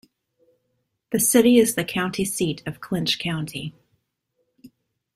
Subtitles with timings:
[1.11, 3.75] The city is the county seat of Clinch County.